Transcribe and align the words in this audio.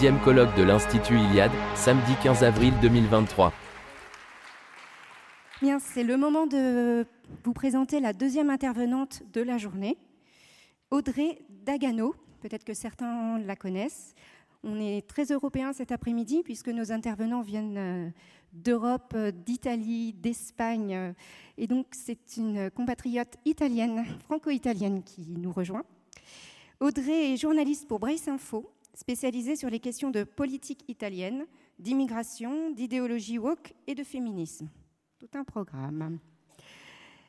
de 0.00 0.62
l'Institut 0.62 1.18
Iliade, 1.18 1.52
samedi 1.74 2.14
15 2.22 2.42
avril 2.42 2.72
2023. 2.80 3.52
Bien, 5.60 5.78
c'est 5.78 6.04
le 6.04 6.16
moment 6.16 6.46
de 6.46 7.04
vous 7.44 7.52
présenter 7.52 8.00
la 8.00 8.14
deuxième 8.14 8.48
intervenante 8.48 9.22
de 9.34 9.42
la 9.42 9.58
journée, 9.58 9.98
Audrey 10.90 11.42
Dagano. 11.50 12.14
Peut-être 12.40 12.64
que 12.64 12.72
certains 12.72 13.38
la 13.40 13.56
connaissent. 13.56 14.14
On 14.64 14.80
est 14.80 15.06
très 15.06 15.24
européens 15.24 15.74
cet 15.74 15.92
après-midi 15.92 16.40
puisque 16.44 16.68
nos 16.68 16.92
intervenants 16.92 17.42
viennent 17.42 17.76
euh, 17.76 18.08
d'Europe, 18.54 19.12
euh, 19.14 19.30
d'Italie, 19.30 20.14
d'Espagne. 20.14 20.94
euh, 20.94 21.12
Et 21.58 21.66
donc, 21.66 21.88
c'est 21.90 22.38
une 22.38 22.70
compatriote 22.70 23.34
italienne, 23.44 24.06
franco-italienne, 24.24 25.02
qui 25.02 25.26
nous 25.28 25.52
rejoint. 25.52 25.84
Audrey 26.80 27.34
est 27.34 27.36
journaliste 27.36 27.86
pour 27.86 28.00
Brace 28.00 28.28
Info, 28.28 28.72
spécialisée 29.00 29.56
sur 29.56 29.70
les 29.70 29.80
questions 29.80 30.10
de 30.10 30.24
politique 30.24 30.84
italienne, 30.86 31.46
d'immigration, 31.78 32.70
d'idéologie 32.70 33.38
woke 33.38 33.72
et 33.86 33.94
de 33.94 34.04
féminisme. 34.04 34.68
Tout 35.18 35.30
un 35.32 35.44
programme. 35.44 36.18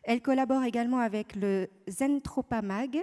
Elle 0.03 0.21
collabore 0.21 0.63
également 0.63 0.99
avec 0.99 1.33
le 1.35 1.69
Zentropa 1.87 2.61
Mag, 2.61 2.99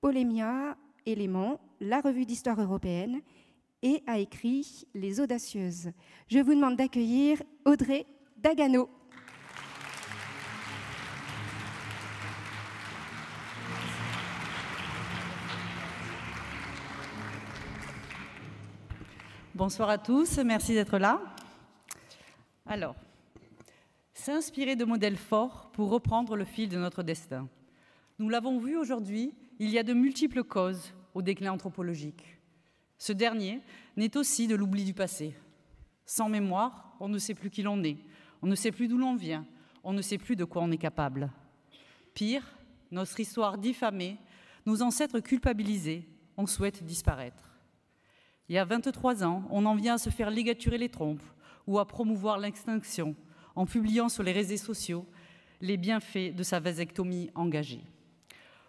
Polémia, 0.00 0.76
Éléments, 1.06 1.60
la 1.80 2.00
revue 2.00 2.24
d'histoire 2.24 2.60
européenne 2.60 3.20
et 3.82 4.02
a 4.06 4.18
écrit 4.18 4.86
Les 4.94 5.18
Audacieuses. 5.20 5.90
Je 6.28 6.38
vous 6.38 6.54
demande 6.54 6.76
d'accueillir 6.76 7.42
Audrey 7.64 8.06
Dagano. 8.36 8.88
Bonsoir 19.54 19.88
à 19.88 19.98
tous, 19.98 20.38
merci 20.38 20.74
d'être 20.74 20.98
là. 20.98 21.22
Alors, 22.66 22.96
s'inspirer 24.12 24.74
de 24.74 24.84
modèles 24.84 25.16
forts 25.16 25.70
pour 25.70 25.90
reprendre 25.90 26.34
le 26.34 26.44
fil 26.44 26.68
de 26.68 26.76
notre 26.76 27.04
destin. 27.04 27.48
Nous 28.18 28.28
l'avons 28.28 28.58
vu 28.58 28.76
aujourd'hui, 28.76 29.32
il 29.60 29.70
y 29.70 29.78
a 29.78 29.84
de 29.84 29.92
multiples 29.92 30.42
causes 30.42 30.92
au 31.14 31.22
déclin 31.22 31.52
anthropologique. 31.52 32.24
Ce 32.98 33.12
dernier 33.12 33.60
naît 33.96 34.16
aussi 34.16 34.48
de 34.48 34.56
l'oubli 34.56 34.82
du 34.82 34.92
passé. 34.92 35.36
Sans 36.04 36.28
mémoire, 36.28 36.96
on 36.98 37.08
ne 37.08 37.18
sait 37.18 37.34
plus 37.34 37.50
qui 37.50 37.62
l'on 37.62 37.80
est, 37.84 37.98
on 38.42 38.48
ne 38.48 38.56
sait 38.56 38.72
plus 38.72 38.88
d'où 38.88 38.98
l'on 38.98 39.14
vient, 39.14 39.46
on 39.84 39.92
ne 39.92 40.02
sait 40.02 40.18
plus 40.18 40.34
de 40.34 40.44
quoi 40.44 40.62
on 40.62 40.72
est 40.72 40.78
capable. 40.78 41.30
Pire, 42.12 42.56
notre 42.90 43.20
histoire 43.20 43.56
diffamée, 43.56 44.18
nos 44.66 44.82
ancêtres 44.82 45.20
culpabilisés, 45.20 46.08
on 46.36 46.46
souhaite 46.46 46.82
disparaître. 46.82 47.53
Il 48.48 48.54
y 48.54 48.58
a 48.58 48.64
23 48.64 49.24
ans, 49.24 49.42
on 49.50 49.64
en 49.64 49.74
vient 49.74 49.94
à 49.94 49.98
se 49.98 50.10
faire 50.10 50.30
ligaturer 50.30 50.78
les 50.78 50.90
trompes 50.90 51.22
ou 51.66 51.78
à 51.78 51.86
promouvoir 51.86 52.38
l'extinction 52.38 53.14
en 53.56 53.64
publiant 53.64 54.08
sur 54.08 54.22
les 54.22 54.32
réseaux 54.32 54.56
sociaux 54.56 55.06
les 55.60 55.76
bienfaits 55.76 56.34
de 56.34 56.42
sa 56.42 56.60
vasectomie 56.60 57.30
engagée. 57.34 57.84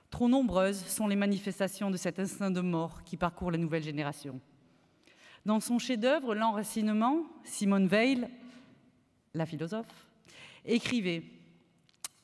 Trop 0.09 0.29
nombreuses 0.29 0.85
sont 0.85 1.07
les 1.07 1.17
manifestations 1.17 1.91
de 1.91 1.97
cet 1.97 2.19
instinct 2.19 2.51
de 2.51 2.61
mort 2.61 3.03
qui 3.03 3.17
parcourt 3.17 3.51
les 3.51 3.57
nouvelles 3.57 3.83
générations. 3.83 4.39
Dans 5.45 5.59
son 5.59 5.77
chef-d'œuvre 5.77 6.33
L'enracinement, 6.33 7.23
Simone 7.43 7.87
Veil, 7.87 8.27
la 9.33 9.45
philosophe, 9.45 10.07
écrivait 10.63 11.23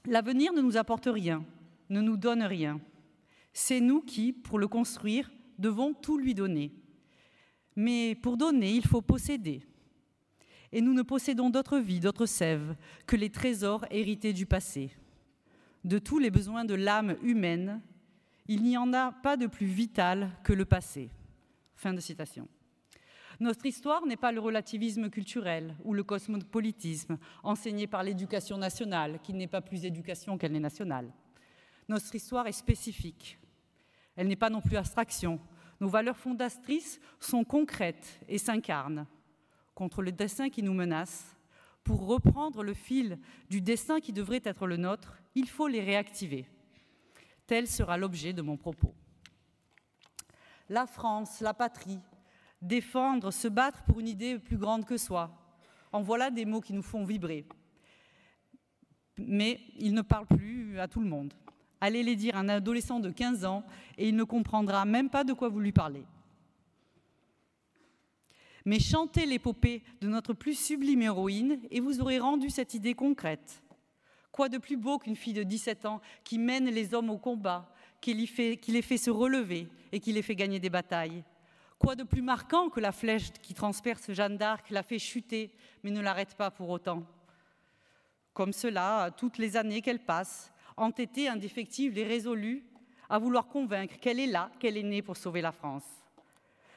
L'avenir 0.06 0.54
ne 0.54 0.62
nous 0.62 0.78
apporte 0.78 1.08
rien, 1.12 1.44
ne 1.90 2.02
nous 2.02 2.18
donne 2.18 2.44
rien. 2.44 2.80
C'est 3.54 3.82
nous 3.82 4.02
qui, 4.02 4.32
pour 4.32 4.58
le 4.58 4.68
construire, 4.68 5.30
devons 5.60 5.94
tout 5.94 6.18
lui 6.18 6.34
donner. 6.34 6.72
Mais 7.76 8.16
pour 8.16 8.38
donner, 8.38 8.72
il 8.74 8.86
faut 8.86 9.02
posséder. 9.02 9.62
Et 10.72 10.82
nous 10.82 10.94
ne 10.94 11.02
possédons 11.02 11.50
d'autre 11.50 11.80
vie, 11.80 12.00
d'autre 12.00 12.26
sève, 12.26 12.76
que 13.06 13.16
les 13.16 13.30
trésors 13.30 13.86
hérités 13.92 14.34
du 14.34 14.46
passé. 14.46 14.92
De 15.84 15.98
tous 15.98 16.20
les 16.20 16.32
besoins 16.32 16.64
de 16.64 16.76
l'âme 16.76 17.16
humaine, 17.24 17.82
il 18.48 18.64
n'y 18.64 18.78
en 18.78 18.94
a 18.94 19.12
pas 19.12 19.38
de 19.38 19.48
plus 19.48 19.66
vital 19.66 20.32
que 20.44 20.54
le 20.54 20.66
passé. 20.66 21.10
Fin 21.76 21.94
de 21.94 22.00
citation. 22.00 22.48
Notre 23.40 23.66
histoire 23.66 24.06
n'est 24.06 24.18
pas 24.18 24.32
le 24.32 24.40
relativisme 24.40 25.10
culturel 25.10 25.76
ou 25.84 25.94
le 25.94 26.04
cosmopolitisme 26.04 27.18
enseigné 27.42 27.88
par 27.88 28.04
l'éducation 28.04 28.58
nationale, 28.58 29.20
qui 29.24 29.34
n'est 29.34 29.48
pas 29.48 29.62
plus 29.62 29.84
éducation 29.84 30.38
qu'elle 30.38 30.52
n'est 30.52 30.60
nationale. 30.60 31.12
Notre 31.90 32.14
histoire 32.14 32.46
est 32.46 32.52
spécifique. 32.52 33.40
Elle 34.16 34.28
n'est 34.28 34.36
pas 34.36 34.50
non 34.50 34.62
plus 34.62 34.78
abstraction, 34.78 35.40
nos 35.82 35.90
valeurs 35.90 36.16
fondatrices 36.16 37.02
sont 37.20 37.44
concrètes 37.44 38.20
et 38.30 38.38
s'incarnent 38.38 39.08
contre 39.74 40.04
le 40.04 40.12
destin 40.12 40.50
qui 40.50 40.62
nous 40.62 40.76
menace. 40.76 41.36
Pour 41.84 42.06
reprendre 42.06 42.64
le 42.64 42.76
fil 42.76 43.18
du 43.50 43.62
destin 43.62 44.00
qui 44.00 44.14
devrait 44.14 44.44
être 44.44 44.68
le 44.68 44.78
nôtre, 44.78 45.18
il 45.34 45.50
faut 45.50 45.68
les 45.68 45.82
réactiver. 45.82 46.46
Tel 47.48 47.68
sera 47.68 47.98
l'objet 47.98 48.32
de 48.32 48.44
mon 48.44 48.58
propos. 48.58 48.94
La 50.70 50.86
France, 50.86 51.42
la 51.42 51.56
patrie, 51.56 52.00
défendre, 52.62 53.32
se 53.32 53.48
battre 53.48 53.84
pour 53.84 54.00
une 54.00 54.08
idée 54.08 54.38
plus 54.38 54.58
grande 54.58 54.86
que 54.86 54.98
soi. 54.98 55.32
En 55.92 56.04
voilà 56.04 56.30
des 56.30 56.46
mots 56.46 56.62
qui 56.62 56.74
nous 56.74 56.84
font 56.84 57.04
vibrer. 57.04 57.48
Mais 59.18 59.60
ils 59.78 59.96
ne 59.96 60.04
parlent 60.04 60.28
plus 60.28 60.80
à 60.80 60.88
tout 60.88 61.02
le 61.02 61.10
monde. 61.10 61.34
Allez 61.82 62.04
les 62.04 62.16
dire 62.16 62.36
à 62.36 62.40
un 62.40 62.50
adolescent 62.50 63.00
de 63.00 63.10
15 63.10 63.44
ans 63.44 63.66
et 63.98 64.08
il 64.08 64.16
ne 64.16 64.24
comprendra 64.24 64.86
même 64.86 65.10
pas 65.10 65.24
de 65.24 65.34
quoi 65.34 65.50
vous 65.50 65.60
lui 65.60 65.72
parlez. 65.72 66.06
Mais 68.66 68.80
chantez 68.80 69.26
l'épopée 69.26 69.84
de 70.02 70.08
notre 70.08 70.34
plus 70.34 70.54
sublime 70.54 71.02
héroïne 71.02 71.60
et 71.72 71.80
vous 71.80 72.00
aurez 72.00 72.20
rendu 72.20 72.52
cette 72.52 72.76
idée 72.76 72.94
concrète. 72.94 73.64
Quoi 74.32 74.48
de 74.48 74.60
plus 74.60 74.78
beau 74.78 75.00
qu'une 75.00 75.16
fille 75.16 75.34
de 75.34 75.42
17 75.42 75.86
ans 75.88 76.02
qui 76.24 76.38
mène 76.38 76.70
les 76.70 76.94
hommes 76.94 77.10
au 77.10 77.18
combat, 77.18 77.74
qui 78.00 78.14
les, 78.14 78.28
fait, 78.28 78.98
se 78.98 79.10
relever 79.10 79.68
et 79.92 80.00
qui 80.00 80.14
les 80.14 80.22
fait 80.22 80.36
gagner 80.36 80.60
des 80.60 80.70
batailles? 80.70 81.24
Quoi 81.80 81.96
de 81.96 82.04
plus 82.04 82.22
marquant 82.22 82.70
que 82.70 82.80
la 82.80 82.92
flèche 82.92 83.32
qui 83.42 83.56
transperce 83.56 84.12
Jeanne 84.12 84.38
d'Arc 84.38 84.70
la 84.70 84.84
fait 84.84 85.00
chuter 85.00 85.52
mais 85.84 85.90
ne 85.90 86.00
l'arrête 86.00 86.36
pas 86.36 86.52
pour 86.52 86.70
autant? 86.70 87.04
Comme 88.34 88.54
cela, 88.54 89.10
toutes 89.18 89.40
les 89.40 89.58
années 89.58 89.82
qu'elle 89.82 90.06
passe, 90.06 90.54
entêtée, 90.82 91.28
indéfectible 91.28 91.98
et 91.98 92.04
résolue 92.04 92.64
à 93.10 93.20
vouloir 93.20 93.48
convaincre 93.48 93.98
qu'elle 94.00 94.20
est 94.20 94.28
là, 94.28 94.52
qu'elle 94.60 94.78
est 94.78 94.84
née 94.84 95.02
pour 95.02 95.18
sauver 95.18 95.42
la 95.42 95.52
France. 95.52 95.86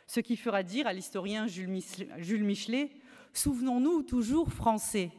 Ce 0.06 0.20
qui 0.20 0.36
fera 0.36 0.62
dire 0.62 0.86
à 0.86 0.92
l'historien 0.92 1.46
Jules 1.46 2.44
Michelet 2.44 2.90
Souvenons-nous 3.32 4.02
toujours 4.02 4.52
français 4.52 5.10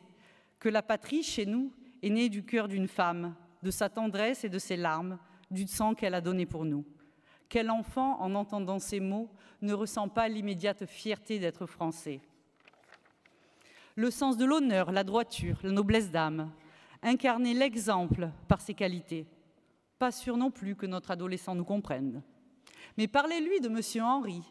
que 0.60 0.70
la 0.70 0.82
patrie 0.82 1.24
chez 1.24 1.46
nous 1.46 1.74
est 2.02 2.10
née 2.10 2.30
du 2.30 2.46
cœur 2.46 2.68
d'une 2.68 2.88
femme, 2.88 3.36
de 3.62 3.72
sa 3.72 3.90
tendresse 3.90 4.44
et 4.44 4.50
de 4.50 4.60
ses 4.60 4.78
larmes, 4.78 5.20
du 5.52 5.68
sang 5.68 5.96
qu'elle 5.96 6.14
a 6.14 6.22
donné 6.22 6.46
pour 6.46 6.66
nous. 6.66 6.86
Quel 7.50 7.70
enfant, 7.70 8.22
en 8.22 8.34
entendant 8.36 8.80
ces 8.80 9.00
mots, 9.00 9.30
ne 9.62 9.74
ressent 9.74 10.08
pas 10.08 10.28
l'immédiate 10.28 10.86
fierté 10.86 11.40
d'être 11.40 11.66
français? 11.66 12.22
Le 13.96 14.12
sens 14.12 14.38
de 14.38 14.46
l'honneur, 14.46 14.92
la 14.92 15.04
droiture, 15.04 15.58
la 15.64 15.72
noblesse 15.72 16.12
d'âme, 16.12 16.52
incarner 17.06 17.54
l'exemple 17.54 18.32
par 18.48 18.60
ses 18.60 18.74
qualités. 18.74 19.28
Pas 20.00 20.12
sûr 20.12 20.36
non 20.36 20.52
plus 20.52 20.76
que 20.76 20.86
notre 20.86 21.12
adolescent 21.12 21.56
nous 21.56 21.64
comprenne. 21.64 22.24
Mais 22.98 23.08
parlez-lui 23.08 23.62
de 23.62 23.70
Monsieur 23.70 24.02
Henri, 24.02 24.42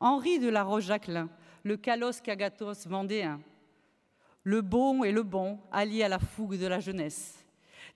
Henri 0.00 0.38
de 0.38 0.48
la 0.48 0.64
Roche-Jacquelin, 0.64 1.30
le 1.62 1.76
Calos 1.76 2.20
Cagatos 2.22 2.86
vendéen, 2.86 3.40
le 4.42 4.60
bon 4.60 5.04
et 5.04 5.12
le 5.12 5.22
bon 5.22 5.60
allié 5.70 6.02
à 6.02 6.08
la 6.08 6.18
fougue 6.18 6.58
de 6.58 6.66
la 6.66 6.80
jeunesse. 6.80 7.46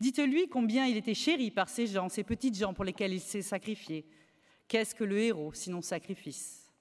Dites-lui 0.00 0.49
combien 0.49 0.87
il 0.87 0.96
était 0.96 1.14
chéri 1.14 1.50
par 1.50 1.69
ces 1.69 1.87
gens, 1.87 2.08
ces 2.08 2.25
petites 2.25 2.56
gens 2.56 2.75
pour 2.75 2.84
lesquels 2.84 3.12
il 3.12 3.20
s'est 3.20 3.43
sacrifié. 3.43 4.06
Qu'est-ce 4.69 4.94
que 4.94 5.05
le 5.05 5.19
héros 5.19 5.52
sinon 5.52 5.82
sacrifice? 5.82 6.72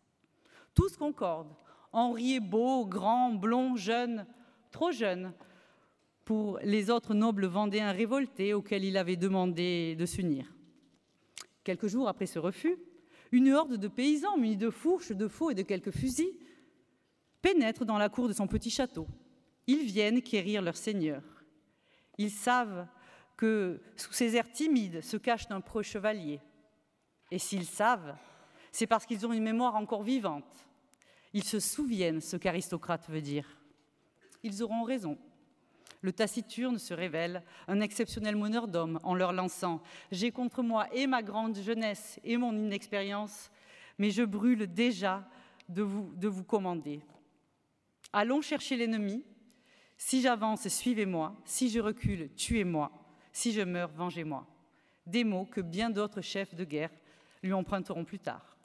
Tous 0.74 0.96
concordent. 0.98 1.56
Henri 1.92 2.36
est 2.36 2.40
beau, 2.40 2.86
grand, 2.86 3.32
blond, 3.32 3.76
jeune, 3.76 4.26
trop 4.72 4.92
jeune 4.92 5.34
pour 6.26 6.60
les 6.64 6.90
autres 6.90 7.14
nobles 7.14 7.46
vendéens 7.46 7.92
révoltés 7.92 8.54
auxquels 8.54 8.86
il 8.86 8.98
avait 8.98 9.16
demandé 9.16 9.96
de 9.96 10.06
s'unir. 10.06 10.54
Quelques 11.64 11.88
jours 11.88 12.08
après 12.08 12.26
ce 12.26 12.40
refus, 12.40 12.78
une 13.32 13.52
horde 13.52 13.78
de 13.78 13.88
paysans 13.88 14.38
munis 14.38 14.58
de 14.58 14.70
fourches, 14.70 15.12
de 15.12 15.28
faux 15.28 15.52
et 15.52 15.56
de 15.56 15.64
quelques 15.64 15.92
fusils 15.92 16.38
pénètre 17.42 17.86
dans 17.86 17.98
la 17.98 18.10
cour 18.10 18.28
de 18.28 18.34
son 18.34 18.48
petit 18.48 18.70
château. 18.70 19.08
Ils 19.68 19.86
viennent 19.86 20.22
quérir 20.22 20.62
leur 20.62 20.78
seigneur. 20.78 21.24
Ils 22.18 22.32
savent 22.32 22.88
que 23.36 23.82
sous 23.96 24.14
ces 24.14 24.36
airs 24.36 24.52
timides 24.52 25.02
se 25.02 25.18
cache 25.18 25.46
un 25.50 25.62
preux 25.62 25.84
chevalier. 25.84 26.40
Et 27.32 27.40
s'ils 27.40 27.66
savent, 27.66 28.16
c'est 28.72 28.88
parce 28.88 29.06
qu'ils 29.06 29.26
ont 29.26 29.34
une 29.34 29.44
mémoire 29.44 29.76
encore 29.76 30.04
vivante. 30.04 30.68
Ils 31.34 31.44
se 31.44 31.60
souviennent 31.60 32.22
ce 32.22 32.38
qu'aristocrate 32.38 33.10
veut 33.10 33.22
dire. 33.22 33.48
Ils 34.44 34.62
auront 34.62 34.84
raison. 34.84 35.18
Le 36.04 36.12
taciturne 36.12 36.78
se 36.78 36.94
révèle 36.94 37.44
un 37.70 37.80
exceptionnel 37.80 38.36
meneur 38.36 38.68
d'hommes 38.68 39.00
en 39.04 39.16
leur 39.16 39.32
lançant 39.32 39.82
J'ai 40.12 40.32
contre 40.32 40.62
moi 40.62 40.94
et 40.94 41.08
ma 41.08 41.24
grande 41.24 41.58
jeunesse 41.58 42.20
et 42.26 42.36
mon 42.36 42.54
inexpérience, 42.54 43.50
mais 43.98 44.12
je 44.12 44.22
brûle 44.24 44.68
déjà 44.68 45.26
de 45.70 45.82
vous, 45.82 46.12
de 46.16 46.28
vous 46.28 46.44
commander. 46.44 47.00
Allons 48.12 48.42
chercher 48.42 48.76
l'ennemi. 48.76 49.24
Si 49.98 50.22
j'avance, 50.22 50.68
suivez-moi. 50.68 51.36
Si 51.46 51.70
je 51.70 51.80
recule, 51.80 52.30
tuez-moi. 52.36 52.92
Si 53.32 53.54
je 53.54 53.62
meurs, 53.62 53.92
vengez-moi. 53.94 54.46
Des 55.08 55.24
mots 55.24 55.46
que 55.46 55.62
bien 55.62 55.90
d'autres 55.90 56.22
chefs 56.22 56.54
de 56.54 56.66
guerre 56.66 56.92
lui 57.42 57.54
emprunteront 57.54 58.04
plus 58.04 58.20
tard. 58.20 58.58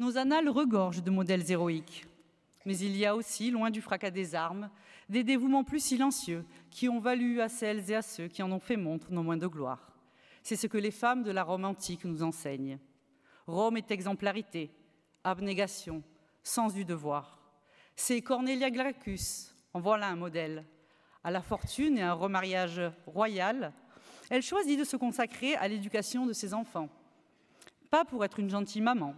Nos 0.00 0.18
annales 0.18 0.48
regorgent 0.48 1.02
de 1.02 1.10
modèles 1.10 1.48
héroïques. 1.48 2.06
Mais 2.66 2.76
il 2.78 2.96
y 2.96 3.06
a 3.06 3.16
aussi, 3.16 3.50
loin 3.50 3.70
du 3.70 3.80
fracas 3.80 4.10
des 4.10 4.34
armes, 4.34 4.70
des 5.08 5.24
dévouements 5.24 5.64
plus 5.64 5.82
silencieux 5.82 6.44
qui 6.70 6.88
ont 6.88 7.00
valu 7.00 7.40
à 7.40 7.48
celles 7.48 7.90
et 7.90 7.94
à 7.94 8.02
ceux 8.02 8.28
qui 8.28 8.42
en 8.42 8.52
ont 8.52 8.60
fait 8.60 8.76
montre 8.76 9.10
non 9.10 9.24
moins 9.24 9.36
de 9.36 9.46
gloire. 9.46 9.92
C'est 10.42 10.56
ce 10.56 10.66
que 10.66 10.78
les 10.78 10.90
femmes 10.90 11.22
de 11.22 11.30
la 11.30 11.42
Rome 11.42 11.64
antique 11.64 12.04
nous 12.04 12.22
enseignent. 12.22 12.78
Rome 13.46 13.76
est 13.76 13.90
exemplarité, 13.90 14.70
abnégation, 15.24 16.02
sens 16.42 16.74
du 16.74 16.84
devoir. 16.84 17.38
C'est 17.96 18.22
Cornelia 18.22 18.70
Gracchus, 18.70 19.52
en 19.74 19.80
voilà 19.80 20.08
un 20.08 20.16
modèle. 20.16 20.64
À 21.24 21.30
la 21.30 21.42
fortune 21.42 21.98
et 21.98 22.02
à 22.02 22.12
un 22.12 22.14
remariage 22.14 22.80
royal, 23.06 23.72
elle 24.30 24.42
choisit 24.42 24.78
de 24.78 24.84
se 24.84 24.96
consacrer 24.96 25.56
à 25.56 25.66
l'éducation 25.68 26.24
de 26.24 26.32
ses 26.32 26.54
enfants. 26.54 26.88
Pas 27.90 28.04
pour 28.04 28.24
être 28.24 28.38
une 28.38 28.48
gentille 28.48 28.80
maman, 28.80 29.14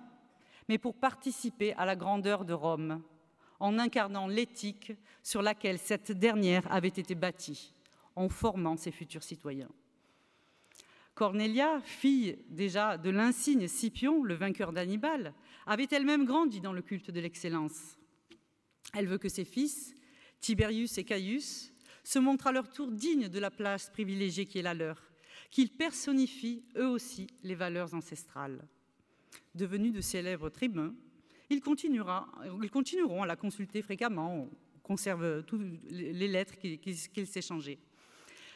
mais 0.69 0.79
pour 0.79 0.95
participer 0.95 1.75
à 1.75 1.85
la 1.85 1.95
grandeur 1.95 2.45
de 2.45 2.55
Rome, 2.55 3.03
en 3.63 3.79
incarnant 3.79 4.27
l'éthique 4.27 4.93
sur 5.23 5.41
laquelle 5.41 5.79
cette 5.79 6.11
dernière 6.11 6.71
avait 6.71 6.89
été 6.89 7.15
bâtie, 7.15 7.73
en 8.17 8.29
formant 8.29 8.77
ses 8.77 8.91
futurs 8.91 9.23
citoyens. 9.23 9.71
Cornelia, 11.15 11.81
fille 11.85 12.39
déjà 12.49 12.99
de 12.99 13.11
l'insigne 13.11 13.69
Scipion, 13.69 14.25
le 14.25 14.35
vainqueur 14.35 14.73
d'Hannibal, 14.73 15.33
avait 15.65 15.87
elle-même 15.93 16.25
grandi 16.25 16.61
dans 16.61 16.73
le 16.73 16.83
culte 16.83 17.13
de 17.13 17.21
l'excellence. 17.21 17.97
Elle 18.95 19.07
veut 19.07 19.19
que 19.19 19.29
ses 19.29 19.45
fils, 19.45 19.95
Tiberius 20.41 20.99
et 20.99 21.05
Caius, 21.05 21.73
se 22.03 22.19
montrent 22.19 22.49
à 22.49 22.53
leur 22.53 22.69
tour 22.69 22.91
dignes 22.91 23.29
de 23.29 23.39
la 23.39 23.53
place 23.53 23.91
privilégiée 23.91 24.47
qui 24.47 24.59
est 24.59 24.63
la 24.63 24.75
leur, 24.75 25.01
qu'ils 25.53 25.71
personnifient 25.71 26.65
eux 26.77 26.89
aussi 26.89 27.29
les 27.45 27.55
valeurs 27.55 27.95
ancestrales. 27.95 28.67
Devenus 29.55 29.93
de 29.93 30.01
célèbres 30.01 30.51
tribuns, 30.51 30.95
ils, 31.53 32.63
ils 32.63 32.71
continueront 32.71 33.23
à 33.23 33.27
la 33.27 33.37
consulter 33.37 33.83
fréquemment, 33.83 34.35
on 34.35 34.51
conserve 34.83 35.45
toutes 35.45 35.63
les 35.91 36.29
lettres 36.29 36.55
qu'ils 36.59 37.27
s'échangeaient. 37.27 37.79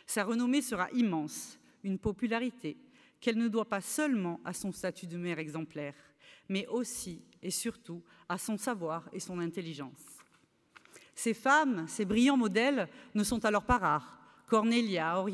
Sa 0.06 0.24
renommée 0.24 0.62
sera 0.62 0.90
immense, 0.92 1.58
une 1.82 1.98
popularité 1.98 2.76
qu'elle 3.20 3.38
ne 3.38 3.48
doit 3.48 3.68
pas 3.68 3.80
seulement 3.80 4.40
à 4.44 4.52
son 4.52 4.72
statut 4.72 5.06
de 5.06 5.16
mère 5.16 5.38
exemplaire, 5.38 5.94
mais 6.48 6.66
aussi 6.68 7.22
et 7.42 7.50
surtout 7.50 8.02
à 8.28 8.38
son 8.38 8.56
savoir 8.56 9.08
et 9.12 9.20
son 9.20 9.38
intelligence. 9.38 10.04
Ces 11.14 11.34
femmes, 11.34 11.86
ces 11.88 12.04
brillants 12.04 12.36
modèles 12.36 12.88
ne 13.14 13.24
sont 13.24 13.44
alors 13.44 13.64
pas 13.64 13.78
rares. 13.78 14.20
Cornelia, 14.46 15.24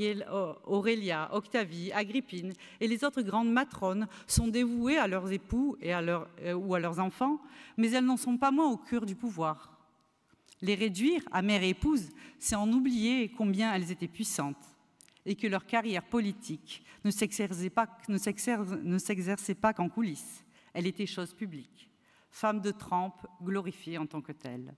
Aurélia, 0.65 1.29
Octavie, 1.33 1.93
Agrippine 1.93 2.55
et 2.81 2.89
les 2.89 3.05
autres 3.05 3.23
grandes 3.23 3.53
matrones 3.53 4.09
sont 4.27 4.49
dévouées 4.49 4.97
à 4.97 5.07
leurs 5.07 5.31
époux 5.31 5.77
et 5.81 5.93
à 5.93 6.01
euh, 6.01 6.55
ou 6.55 6.75
à 6.75 6.81
leurs 6.81 6.99
enfants, 6.99 7.41
mais 7.77 7.91
elles 7.91 8.05
n'en 8.05 8.17
sont 8.17 8.39
pas 8.39 8.51
moins 8.51 8.71
au 8.71 8.79
cœur 8.79 9.05
du 9.05 9.15
pouvoir. 9.15 9.79
Les 10.63 10.75
réduire 10.75 11.23
à 11.31 11.43
mère 11.43 11.63
et 11.63 11.71
épouse, 11.71 12.09
c'est 12.39 12.55
en 12.55 12.71
oublier 12.73 13.31
combien 13.37 13.75
elles 13.75 13.91
étaient 13.91 14.09
puissantes 14.09 14.73
et 15.27 15.37
que 15.37 15.47
leur 15.47 15.67
carrière 15.67 16.05
politique 16.05 16.83
ne 17.05 17.11
s'exerçait 17.11 17.71
pas, 17.71 17.87
pas 19.61 19.73
qu'en 19.75 19.89
coulisses. 19.89 20.45
Elle 20.73 20.87
était 20.87 21.07
chose 21.07 21.35
publique. 21.35 21.91
Femmes 22.31 22.61
de 22.61 22.71
trempe 22.71 23.27
glorifiées 23.43 23.99
en 23.99 24.07
tant 24.07 24.23
que 24.23 24.33
telles. 24.33 24.75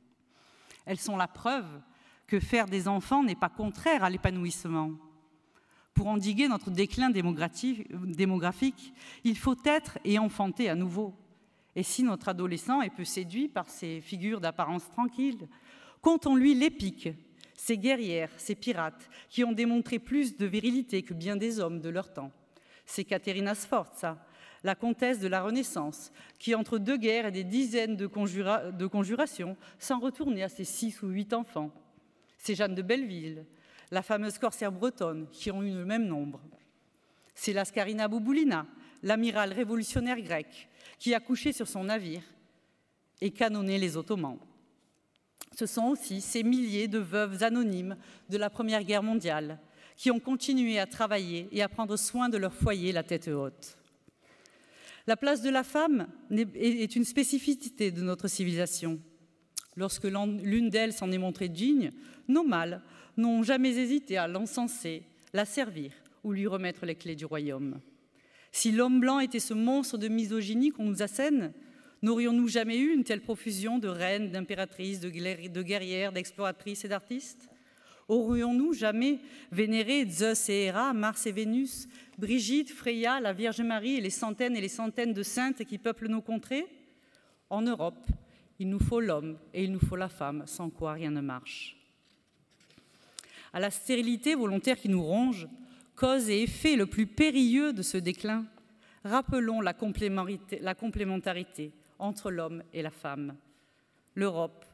Elles 0.87 0.99
sont 0.99 1.17
la 1.17 1.29
preuve 1.29 1.81
que 2.27 2.41
faire 2.41 2.67
des 2.67 2.89
enfants 2.89 3.23
n'est 3.23 3.35
pas 3.35 3.49
contraire 3.49 4.05
à 4.05 4.11
l'épanouissement. 4.11 4.93
Pour 5.95 6.09
endiguer 6.09 6.49
notre 6.49 6.71
déclin 6.71 7.11
démographique, 7.11 8.93
il 9.23 9.39
faut 9.39 9.57
être 9.65 9.99
et 10.05 10.19
enfanter 10.19 10.69
à 10.69 10.75
nouveau. 10.75 11.15
Et 11.77 11.83
si 11.83 12.03
notre 12.03 12.29
adolescent 12.29 12.83
est 12.83 12.91
peu 12.91 13.05
séduit 13.05 13.49
par 13.49 13.69
ces 13.69 14.01
figures 14.01 14.41
d'apparence 14.41 14.89
tranquille, 14.91 15.49
comptons-lui 16.01 16.55
l'épique, 16.55 17.11
ces 17.57 17.79
guerrières, 17.79 18.31
ces 18.37 18.55
pirates, 18.55 19.09
qui 19.29 19.45
ont 19.45 19.53
démontré 19.53 19.99
plus 19.99 20.37
de 20.37 20.47
virilité 20.47 21.03
que 21.03 21.15
bien 21.15 21.37
des 21.37 21.61
hommes 21.61 21.81
de 21.81 21.89
leur 21.89 22.13
temps. 22.13 22.33
C'est 22.87 23.05
Caterina 23.05 23.55
Sforza, 23.55 24.19
la 24.65 24.75
comtesse 24.75 25.21
de 25.21 25.29
la 25.29 25.43
Renaissance, 25.43 26.13
qui 26.39 26.55
entre 26.55 26.79
deux 26.79 26.97
guerres 26.97 27.27
et 27.27 27.33
des 27.33 27.45
dizaines 27.45 27.97
de, 27.97 28.07
de 28.07 28.87
conjurations 28.87 29.57
s'en 29.79 30.01
retournait 30.01 30.43
à 30.43 30.49
ses 30.49 30.65
six 30.65 31.03
ou 31.03 31.09
huit 31.09 31.33
enfants. 31.33 31.71
C'est 32.45 32.55
Jeanne 32.55 32.75
de 32.75 32.83
Belleville, 32.83 33.47
la 33.91 34.03
fameuse 34.03 34.37
corsaire 34.37 34.71
bretonne, 34.71 35.27
qui 35.33 35.51
ont 35.51 35.63
eu 35.63 35.73
le 35.73 35.87
même 35.87 36.07
nombre. 36.07 36.43
C'est 37.35 37.55
Lascarina 37.55 38.07
Bouboulina, 38.07 38.67
l'amiral 39.03 39.55
révolutionnaire 39.55 40.21
grec, 40.21 40.69
qui 40.99 41.15
a 41.15 41.21
couché 41.21 41.55
sur 41.55 41.67
son 41.67 41.85
navire 41.85 42.21
et 43.23 43.31
canonné 43.31 43.79
les 43.79 43.97
Ottomans. 43.97 44.37
Ce 45.57 45.65
sont 45.65 45.85
aussi 45.85 46.21
ces 46.21 46.43
milliers 46.43 46.87
de 46.87 46.99
veuves 46.99 47.43
anonymes 47.43 47.97
de 48.29 48.37
la 48.37 48.51
Première 48.51 48.85
Guerre 48.85 49.03
mondiale 49.03 49.59
qui 49.97 50.11
ont 50.11 50.21
continué 50.21 50.79
à 50.79 50.87
travailler 50.87 51.49
et 51.51 51.63
à 51.63 51.69
prendre 51.71 51.97
soin 51.97 52.29
de 52.29 52.37
leur 52.37 52.53
foyer 52.53 52.93
la 52.93 53.05
tête 53.05 53.29
haute. 53.29 53.79
La 55.07 55.17
place 55.17 55.41
de 55.41 55.49
la 55.49 55.63
femme 55.63 56.09
est 56.31 56.95
une 56.95 57.05
spécificité 57.07 57.91
de 57.91 58.03
notre 58.03 58.29
civilisation. 58.29 59.01
Lorsque 59.77 60.05
l'une 60.05 60.71
d'elles 60.71 60.93
s'en 60.93 61.11
est 61.11 61.19
montrée 61.19 61.49
digne, 61.49 61.93
nos 62.29 62.45
mâles 62.45 62.81
n'ont 63.17 63.43
jamais 63.43 63.77
hésité 63.77 64.17
à 64.17 64.29
l'encenser, 64.29 65.03
la 65.33 65.45
servir 65.45 65.93
ou 66.23 66.33
lui 66.33 66.47
remettre 66.47 66.87
les 66.87 66.95
clés 66.95 67.17
du 67.17 67.25
royaume. 67.25 67.81
Si 68.53 68.71
l'homme 68.71 69.01
blanc 69.01 69.19
était 69.19 69.41
ce 69.41 69.55
monstre 69.55 69.99
de 69.99 70.09
misogynie 70.09 70.71
qu'on 70.71 70.85
nous 70.85 71.03
assène, 71.03 71.53
n'aurions-nous 72.03 72.49
jamais 72.49 72.79
eu 72.79 72.95
une 72.95 73.05
telle 73.05 73.21
profusion 73.21 73.79
de 73.79 73.89
reines, 73.89 74.31
d'impératrices, 74.31 75.01
de 75.01 75.11
guerrières, 75.63 76.13
d'exploratrices 76.13 76.85
et 76.85 76.89
d'artistes? 76.89 77.49
Aurions-nous 78.07 78.75
jamais 78.75 79.19
vénéré 79.51 80.07
Zeus 80.07 80.51
et 80.51 80.65
Héra, 80.65 80.93
Mars 80.93 81.27
et 81.27 81.33
Vénus, 81.33 81.89
Brigitte, 82.19 82.71
Freya, 82.71 83.19
la 83.19 83.33
Vierge 83.33 83.63
Marie 83.63 83.97
et 83.97 84.01
les 84.01 84.11
centaines 84.11 84.57
et 84.57 84.61
les 84.61 84.69
centaines 84.69 85.15
de 85.15 85.23
saintes 85.23 85.65
qui 85.65 85.79
peuplent 85.79 86.09
nos 86.09 86.21
contrées? 86.21 86.67
En 87.49 87.63
Europe, 87.63 88.07
il 88.59 88.69
nous 88.69 88.79
faut 88.79 89.01
l'homme 89.01 89.39
et 89.53 89.65
il 89.65 89.73
nous 89.73 89.81
faut 89.81 89.97
la 89.97 90.09
femme, 90.09 90.45
sans 90.47 90.71
quoi 90.71 90.93
rien 90.93 91.11
ne 91.11 91.21
marche. 91.21 91.77
À 93.53 93.61
la 93.61 93.71
stérilité 93.71 94.35
volontaire 94.35 94.77
qui 94.77 94.89
nous 94.89 95.03
ronge, 95.03 95.49
cause 95.97 96.29
et 96.29 96.43
effet 96.43 96.77
le 96.77 96.87
plus 96.87 97.07
périlleux 97.07 97.73
de 97.73 97.83
ce 97.83 97.97
déclin, 97.97 98.47
rappelons 99.05 99.61
la 99.61 99.75
complémentarité, 99.75 101.73
entre 101.99 102.31
l'homme 102.31 102.63
et 102.73 102.83
la 102.83 102.91
femme. 102.91 103.37
L'Europe 104.15 104.65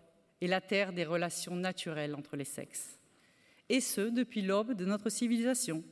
est 0.41 0.47
la 0.47 0.61
terre 0.61 0.93
des 0.93 1.05
relations 1.05 1.57
naturelles 1.57 2.15
entre 2.15 2.37
les 2.37 2.45
sexes. 2.45 2.99
Et 3.69 3.81
ce, 3.81 4.01
depuis 4.01 4.43
l'aube 4.43 4.75
de 4.75 4.85
notre 4.85 5.11
civilisation. 5.11 5.85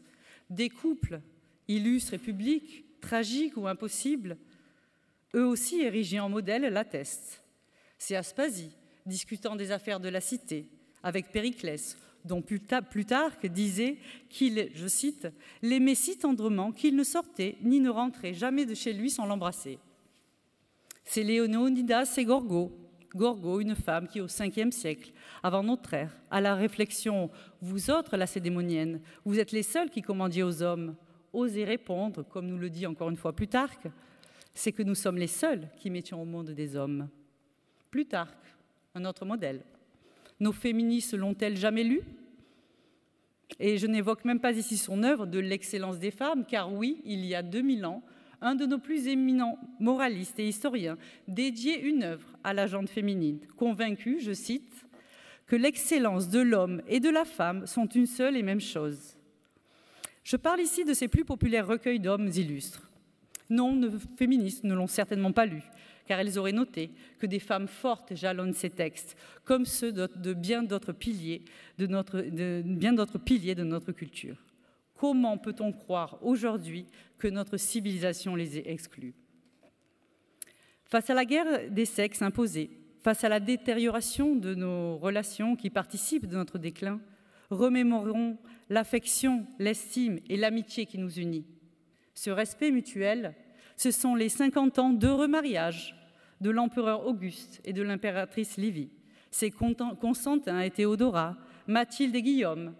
Des 0.51 0.71
couples, 0.71 1.21
illustres 1.69 2.15
et 2.15 2.19
publics, 2.19 2.85
tragiques 3.01 3.57
ou 3.57 3.69
impossibles, 3.69 4.37
eux 5.35 5.47
aussi 5.47 5.83
érigés 5.83 6.21
en 6.21 6.29
modèle, 6.29 6.63
l'attestent. 6.73 7.43
C'est 7.99 8.17
Aspasie, 8.17 8.71
discutant 9.05 9.57
des 9.57 9.73
affaires 9.73 10.01
de 10.01 10.09
la 10.09 10.21
cité, 10.21 10.67
avec 11.03 11.33
Périclès, 11.33 11.97
dont 12.25 12.43
Plutarque 12.43 13.47
disait 13.47 13.99
qu'il, 14.29 14.71
je 14.75 14.87
cite, 14.87 15.29
l'aimait 15.63 15.95
si 15.95 16.19
tendrement 16.19 16.73
qu'il 16.73 16.97
ne 16.97 17.05
sortait 17.05 17.57
ni 17.63 17.81
ne 17.81 17.91
rentrait 17.91 18.35
jamais 18.35 18.67
de 18.67 18.75
chez 18.75 18.93
lui 18.93 19.11
sans 19.11 19.27
l'embrasser. 19.27 19.79
C'est 21.05 21.23
Léonidas 21.23 22.15
et 22.19 22.25
Gorgo, 22.25 22.73
Gorgo, 23.15 23.61
une 23.61 23.75
femme 23.75 24.07
qui, 24.07 24.21
au 24.21 24.27
Ve 24.27 24.71
siècle, 24.71 25.13
avant 25.43 25.63
notre 25.63 25.95
ère, 25.95 26.15
à 26.31 26.41
la 26.41 26.55
réflexion 26.55 27.31
Vous 27.63 27.91
autres, 27.91 28.17
lacédémonienne, 28.17 29.01
vous 29.25 29.39
êtes 29.39 29.53
les 29.53 29.63
seuls 29.63 29.91
qui 29.91 30.03
commandiez 30.03 30.43
aux 30.43 30.63
hommes. 30.63 30.97
Osez 31.33 31.65
répondre, 31.65 32.23
comme 32.23 32.47
nous 32.47 32.59
le 32.59 32.71
dit 32.71 32.87
encore 32.87 33.11
une 33.11 33.17
fois 33.17 33.35
Plutarque, 33.35 33.89
c'est 34.55 34.73
que 34.73 34.83
nous 34.83 34.95
sommes 34.95 35.19
les 35.19 35.27
seuls 35.27 35.69
qui 35.79 35.89
mettions 35.89 36.21
au 36.21 36.25
monde 36.25 36.51
des 36.51 36.77
hommes. 36.77 37.09
Plutarque, 37.91 38.55
un 38.95 39.05
autre 39.05 39.25
modèle. 39.25 39.63
Nos 40.41 40.53
féministes 40.53 41.15
l'ont-elles 41.15 41.57
jamais 41.57 41.85
lu? 41.85 42.03
Et 43.59 43.79
je 43.79 43.87
n'évoque 43.87 44.25
même 44.25 44.41
pas 44.41 44.53
ici 44.53 44.77
son 44.77 45.03
œuvre 45.03 45.27
de 45.27 45.39
l'excellence 45.39 45.99
des 45.99 46.11
femmes, 46.11 46.45
car 46.45 46.73
oui, 46.73 47.01
il 47.05 47.25
y 47.25 47.35
a 47.35 47.43
2000 47.43 47.87
ans, 47.87 48.03
un 48.41 48.55
de 48.55 48.67
nos 48.67 48.79
plus 48.79 49.09
éminents 49.09 49.59
moralistes 49.81 50.39
et 50.39 50.47
historiens 50.47 50.97
dédiait 51.27 51.81
une 51.81 52.05
œuvre 52.05 52.29
à 52.45 52.53
la 52.55 52.67
jante 52.67 52.89
féminine, 52.89 53.41
convaincu, 53.57 54.21
je 54.21 54.33
cite, 54.33 54.87
que 55.47 55.57
l'excellence 55.57 56.29
de 56.29 56.41
l'homme 56.41 56.83
et 56.87 57.01
de 57.01 57.09
la 57.09 57.25
femme 57.25 57.67
sont 57.67 57.87
une 57.87 58.07
seule 58.07 58.37
et 58.37 58.43
même 58.43 58.61
chose. 58.61 59.17
Je 60.23 60.37
parle 60.37 60.61
ici 60.61 60.85
de 60.85 60.93
ses 60.93 61.09
plus 61.09 61.25
populaires 61.25 61.67
recueils 61.67 62.01
d'hommes 62.01 62.29
illustres. 62.29 62.91
Non, 63.51 63.75
nos 63.75 63.99
féministes 64.19 64.65
ne 64.65 64.75
l'ont 64.75 64.87
certainement 64.87 65.33
pas 65.33 65.47
lu, 65.47 65.63
car 66.09 66.19
elles 66.19 66.39
auraient 66.39 66.53
noté 66.53 66.91
que 67.19 67.27
des 67.27 67.39
femmes 67.39 67.69
fortes 67.69 68.15
jalonnent 68.15 68.55
ces 68.55 68.71
textes, 68.71 69.17
comme 69.45 69.67
ceux 69.67 69.93
de, 69.93 70.33
bien 70.33 70.63
d'autres 70.63 70.93
piliers 70.93 71.45
de 71.77 71.87
notre, 71.87 72.21
de, 72.21 72.63
de 72.65 73.93
culture. 73.93 74.43
Comment 74.95 75.37
peut-on 75.37 75.73
croire 75.73 76.19
aujourd'hui 76.23 76.87
que 77.19 77.29
notre 77.29 77.59
civilisation 77.59 78.35
les 78.35 78.59
ait 78.59 78.71
exclus? 78.71 79.15
Face 80.85 81.11
à 81.11 81.15
la 81.15 81.27
guerre 81.27 81.71
des 81.71 81.85
sexes 81.85 82.23
imposée, 82.23 82.71
face 83.05 83.23
à 83.23 83.29
la 83.29 83.39
détérioration 83.39 84.35
de 84.35 84.55
nos 84.55 84.97
relations 84.97 85.57
qui 85.57 85.69
participent 85.69 86.27
de 86.27 86.37
notre 86.37 86.59
déclin, 86.59 87.01
remémorons 87.51 88.39
l'affection, 88.71 89.47
l'estime 89.59 90.21
et 90.29 90.39
l'amitié 90.39 90.87
qui 90.87 90.97
nous 90.97 91.19
unit. 91.19 91.47
Ce 92.15 92.31
respect 92.31 92.71
mutuel, 92.71 93.35
ce 93.77 93.91
sont 93.91 94.15
les 94.15 94.31
50 94.31 94.79
ans 94.79 94.91
d'heureux 94.91 95.29
mariage 95.29 95.98
de 96.41 96.51
l'empereur 96.51 97.07
Auguste 97.07 97.61
et 97.65 97.73
de 97.73 97.83
l'impératrice 97.83 98.57
Livie. 98.57 98.91
C'est 99.31 99.51
Constantin 99.51 100.61
et 100.61 100.71
Théodora, 100.71 101.37
Mathilde 101.67 102.17
et 102.17 102.23
Guillaume. 102.23 102.75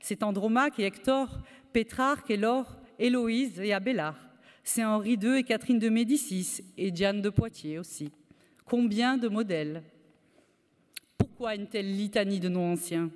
C'est 0.00 0.22
Andromaque 0.22 0.78
et 0.78 0.84
Hector, 0.84 1.38
Pétrarque 1.72 2.30
et 2.30 2.36
Laure, 2.36 2.76
Héloïse 2.98 3.58
et 3.60 3.72
Abélard. 3.72 4.18
C'est 4.62 4.84
Henri 4.84 5.18
II 5.22 5.38
et 5.38 5.44
Catherine 5.44 5.78
de 5.78 5.88
Médicis 5.88 6.62
et 6.76 6.90
Diane 6.90 7.22
de 7.22 7.30
Poitiers 7.30 7.78
aussi. 7.78 8.10
Combien 8.64 9.16
de 9.16 9.28
modèles? 9.28 9.82
Pourquoi 11.18 11.54
une 11.54 11.68
telle 11.68 11.94
litanie 11.96 12.40
de 12.40 12.48
noms 12.48 12.72
anciens? 12.72 13.10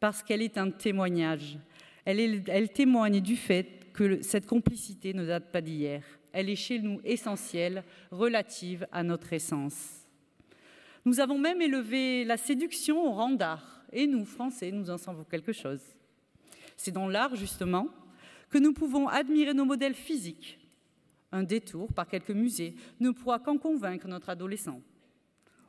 Parce 0.00 0.22
qu'elle 0.22 0.42
est 0.42 0.58
un 0.58 0.70
témoignage. 0.70 1.58
Elle, 2.04 2.42
elle 2.48 2.72
témoigne 2.72 3.20
du 3.20 3.36
fait 3.36 3.92
que 3.92 4.22
cette 4.22 4.46
complicité 4.46 5.14
ne 5.14 5.24
date 5.24 5.52
pas 5.52 5.60
d'hier. 5.60 6.02
Elle 6.32 6.48
est 6.48 6.56
chez 6.56 6.78
nous 6.78 7.00
essentielle, 7.04 7.84
relative 8.10 8.86
à 8.90 9.02
notre 9.02 9.32
essence. 9.32 10.06
Nous 11.04 11.20
avons 11.20 11.38
même 11.38 11.60
élevé 11.60 12.24
la 12.24 12.36
séduction 12.36 13.04
au 13.04 13.12
rang 13.12 13.30
d'art. 13.30 13.84
Et 13.92 14.06
nous, 14.06 14.24
Français, 14.24 14.70
nous 14.70 14.90
en 14.90 14.98
savons 14.98 15.24
quelque 15.24 15.52
chose. 15.52 15.82
C'est 16.76 16.92
dans 16.92 17.08
l'art, 17.08 17.36
justement, 17.36 17.88
que 18.48 18.58
nous 18.58 18.72
pouvons 18.72 19.08
admirer 19.08 19.52
nos 19.52 19.64
modèles 19.64 19.94
physiques. 19.94 20.58
Un 21.32 21.42
détour 21.42 21.92
par 21.92 22.06
quelques 22.06 22.30
musées 22.30 22.74
ne 23.00 23.10
pourra 23.10 23.38
qu'en 23.38 23.58
convaincre 23.58 24.06
notre 24.06 24.28
adolescent. 24.28 24.80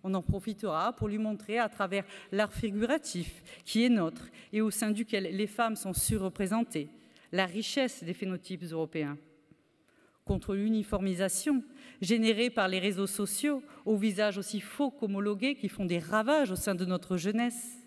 On 0.03 0.13
en 0.13 0.21
profitera 0.21 0.93
pour 0.93 1.07
lui 1.07 1.17
montrer 1.17 1.57
à 1.57 1.69
travers 1.69 2.03
l'art 2.31 2.53
figuratif 2.53 3.41
qui 3.63 3.85
est 3.85 3.89
nôtre 3.89 4.27
et 4.51 4.59
au 4.59 4.69
sein 4.69 4.91
duquel 4.91 5.35
les 5.35 5.47
femmes 5.47 5.77
sont 5.77 5.93
surreprésentées, 5.93 6.89
la 7.31 7.45
richesse 7.45 8.03
des 8.03 8.13
phénotypes 8.13 8.63
européens. 8.63 9.17
Contre 10.25 10.55
l'uniformisation 10.55 11.63
générée 12.01 12.49
par 12.49 12.67
les 12.67 12.79
réseaux 12.79 13.07
sociaux, 13.07 13.61
aux 13.85 13.97
visages 13.97 14.37
aussi 14.37 14.61
faux 14.61 14.89
qu'homologués 14.89 15.55
qui 15.55 15.67
font 15.67 15.85
des 15.85 15.99
ravages 15.99 16.51
au 16.51 16.55
sein 16.55 16.75
de 16.75 16.85
notre 16.85 17.17
jeunesse. 17.17 17.77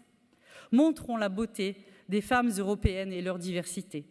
Montrons 0.70 1.16
la 1.16 1.30
beauté 1.30 1.76
des 2.08 2.20
femmes 2.20 2.50
européennes 2.50 3.12
et 3.12 3.22
leur 3.22 3.38
diversité. 3.38 4.06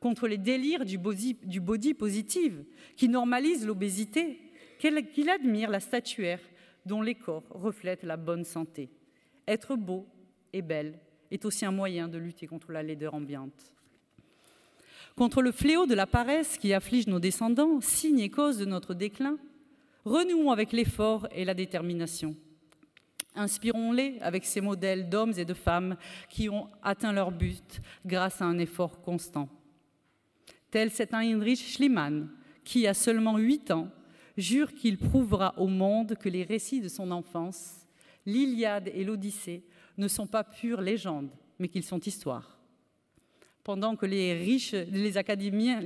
Contre 0.00 0.26
les 0.26 0.38
délires 0.38 0.84
du 0.84 0.98
body, 0.98 1.94
positive 1.94 2.64
qui 2.96 3.08
normalisent 3.08 3.66
l'obésité, 3.66 4.40
qu'il 4.78 5.30
admire 5.30 5.70
la 5.70 5.78
statuaire 5.78 6.40
dont 6.86 7.02
les 7.02 7.14
corps 7.14 7.44
reflètent 7.50 8.02
la 8.02 8.16
bonne 8.16 8.44
santé. 8.44 8.90
Être 9.46 9.76
beau 9.76 10.08
et 10.52 10.62
belle 10.62 10.98
est 11.30 11.44
aussi 11.44 11.64
un 11.64 11.70
moyen 11.70 12.08
de 12.08 12.18
lutter 12.18 12.48
contre 12.48 12.72
la 12.72 12.82
laideur 12.82 13.14
ambiante 13.14 13.74
contre 15.16 15.42
le 15.42 15.52
fléau 15.52 15.86
de 15.86 15.94
la 15.94 16.06
paresse 16.06 16.58
qui 16.58 16.72
afflige 16.72 17.06
nos 17.06 17.20
descendants, 17.20 17.80
signe 17.80 18.20
et 18.20 18.30
cause 18.30 18.58
de 18.58 18.64
notre 18.64 18.94
déclin, 18.94 19.38
renouons 20.04 20.50
avec 20.50 20.72
l'effort 20.72 21.28
et 21.32 21.44
la 21.44 21.54
détermination. 21.54 22.34
Inspirons-les 23.34 24.18
avec 24.20 24.44
ces 24.44 24.60
modèles 24.60 25.08
d'hommes 25.08 25.32
et 25.36 25.44
de 25.44 25.54
femmes 25.54 25.96
qui 26.28 26.48
ont 26.48 26.68
atteint 26.82 27.12
leur 27.12 27.30
but 27.30 27.80
grâce 28.04 28.42
à 28.42 28.44
un 28.44 28.58
effort 28.58 29.00
constant. 29.00 29.48
Tel 30.70 30.90
cet 30.90 31.14
Heinrich 31.14 31.60
Schliemann, 31.60 32.28
qui, 32.64 32.86
a 32.86 32.94
seulement 32.94 33.38
huit 33.38 33.70
ans, 33.70 33.88
jure 34.36 34.72
qu'il 34.74 34.98
prouvera 34.98 35.54
au 35.58 35.66
monde 35.66 36.16
que 36.16 36.28
les 36.28 36.44
récits 36.44 36.80
de 36.80 36.88
son 36.88 37.10
enfance, 37.10 37.86
l'Iliade 38.26 38.90
et 38.94 39.04
l'Odyssée, 39.04 39.64
ne 39.98 40.08
sont 40.08 40.26
pas 40.26 40.44
pures 40.44 40.80
légendes, 40.80 41.30
mais 41.58 41.68
qu'ils 41.68 41.84
sont 41.84 42.00
histoire 42.00 42.51
pendant 43.64 43.94
que 43.96 44.06
les 44.06 44.34
riches, 44.34 44.72
les 44.72 45.16
académiciens 45.18 45.80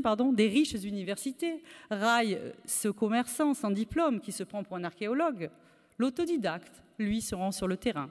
pardon, 0.00 0.32
des 0.32 0.48
riches 0.48 0.74
universités 0.84 1.62
raillent 1.90 2.38
ce 2.64 2.88
commerçant 2.88 3.54
sans 3.54 3.70
diplôme 3.70 4.20
qui 4.20 4.32
se 4.32 4.44
prend 4.44 4.62
pour 4.62 4.76
un 4.76 4.84
archéologue, 4.84 5.50
l'autodidacte, 5.98 6.82
lui, 6.98 7.20
se 7.20 7.34
rend 7.34 7.50
sur 7.50 7.66
le 7.66 7.76
terrain. 7.76 8.08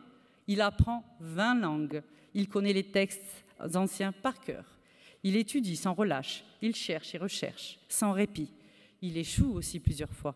Il 0.48 0.60
apprend 0.60 1.06
20 1.22 1.56
langues, 1.62 2.04
il 2.34 2.50
connaît 2.50 2.74
les 2.74 2.92
textes 2.92 3.46
anciens 3.76 4.12
par 4.12 4.42
cœur, 4.42 4.66
il 5.24 5.38
étudie 5.38 5.78
sans 5.78 5.94
relâche, 5.94 6.44
il 6.62 6.76
cherche 6.76 7.16
et 7.16 7.18
recherche 7.18 7.80
sans 7.88 8.12
répit, 8.12 8.52
il 9.02 9.18
échoue 9.18 9.54
aussi 9.54 9.80
plusieurs 9.80 10.12
fois, 10.12 10.36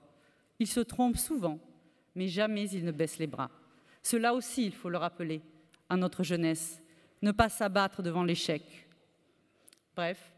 il 0.59 0.67
se 0.67 0.79
trompe 0.79 1.17
souvent, 1.17 1.59
mais 2.15 2.29
jamais 2.29 2.69
il 2.69 2.85
ne 2.85 2.91
baisse 2.91 3.19
les 3.19 3.27
bras. 3.27 3.51
Cela 4.01 4.33
aussi, 4.33 4.65
il 4.65 4.73
faut 4.73 4.89
le 4.89 4.97
rappeler 4.97 5.41
à 5.89 5.97
notre 5.97 6.23
jeunesse 6.23 6.81
ne 7.21 7.31
pas 7.31 7.49
s'abattre 7.49 8.01
devant 8.01 8.23
l'échec. 8.23 8.87
Bref, 9.95 10.31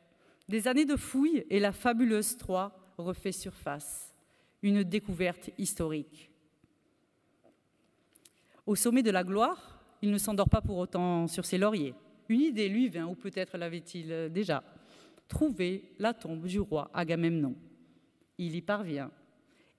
des 0.48 0.68
années 0.68 0.86
de 0.86 0.96
fouilles 0.96 1.46
et 1.50 1.60
la 1.60 1.72
fabuleuse 1.72 2.38
Troie 2.38 2.72
refait 2.98 3.32
surface, 3.32 4.14
une 4.62 4.84
découverte 4.84 5.50
historique. 5.58 6.30
Au 8.66 8.76
sommet 8.76 9.04
de 9.04 9.12
la 9.12 9.24
gloire, 9.24 9.84
il 10.02 10.12
ne 10.12 10.18
s'endort 10.18 10.50
pas 10.50 10.62
pour 10.62 10.78
autant 10.78 11.28
sur 11.28 11.46
ses 11.46 11.58
lauriers. 11.58 11.96
Une 12.30 12.42
idée 12.42 12.70
lui 12.70 12.88
vint, 12.88 13.08
ou 13.08 13.16
peut-être 13.16 13.58
l'avait-il 13.58 14.30
déjà, 14.32 14.64
trouver 15.28 15.92
la 16.00 16.14
tombe 16.14 16.46
du 16.46 16.60
roi 16.60 16.90
Agamemnon. 16.94 17.56
Il 18.38 18.56
y 18.56 18.62
parvient 18.62 19.12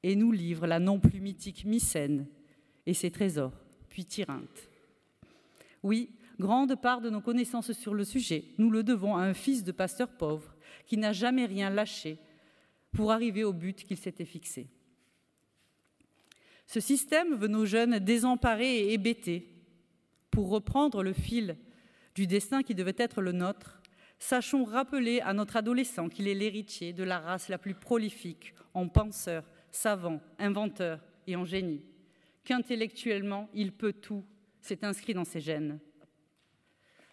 et 0.02 0.16
nous 0.16 0.32
livre 0.32 0.66
la 0.66 0.78
non 0.78 0.98
plus 0.98 1.20
mythique 1.20 1.64
Mycène 1.64 2.26
et 2.86 2.94
ses 2.94 3.10
trésors, 3.10 3.52
puis 3.88 4.04
Tyrinthe. 4.04 4.68
Oui, 5.82 6.10
Grande 6.40 6.74
part 6.80 7.02
de 7.02 7.10
nos 7.10 7.20
connaissances 7.20 7.72
sur 7.72 7.92
le 7.92 8.02
sujet, 8.02 8.44
nous 8.56 8.70
le 8.70 8.82
devons 8.82 9.14
à 9.14 9.20
un 9.20 9.34
fils 9.34 9.62
de 9.62 9.72
pasteur 9.72 10.08
pauvre 10.08 10.56
qui 10.86 10.96
n'a 10.96 11.12
jamais 11.12 11.44
rien 11.44 11.68
lâché 11.68 12.16
pour 12.92 13.12
arriver 13.12 13.44
au 13.44 13.52
but 13.52 13.84
qu'il 13.84 13.98
s'était 13.98 14.24
fixé. 14.24 14.66
Ce 16.66 16.80
système 16.80 17.34
veut 17.34 17.46
nos 17.46 17.66
jeunes 17.66 17.98
désemparés 17.98 18.78
et 18.78 18.94
hébétés. 18.94 19.52
Pour 20.30 20.48
reprendre 20.48 21.02
le 21.02 21.12
fil 21.12 21.58
du 22.14 22.26
destin 22.26 22.62
qui 22.62 22.74
devait 22.74 22.94
être 22.96 23.20
le 23.20 23.32
nôtre, 23.32 23.82
sachons 24.18 24.64
rappeler 24.64 25.20
à 25.20 25.34
notre 25.34 25.58
adolescent 25.58 26.08
qu'il 26.08 26.26
est 26.26 26.34
l'héritier 26.34 26.94
de 26.94 27.04
la 27.04 27.18
race 27.18 27.50
la 27.50 27.58
plus 27.58 27.74
prolifique 27.74 28.54
en 28.72 28.88
penseurs, 28.88 29.44
savants, 29.70 30.22
inventeurs 30.38 31.04
et 31.26 31.36
en 31.36 31.44
génie, 31.44 31.82
qu'intellectuellement 32.44 33.50
il 33.52 33.72
peut 33.72 33.92
tout, 33.92 34.24
c'est 34.62 34.84
inscrit 34.84 35.12
dans 35.12 35.26
ses 35.26 35.40
gènes. 35.40 35.78